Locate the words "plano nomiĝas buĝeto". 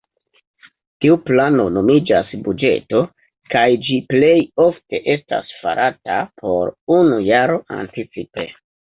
1.25-3.01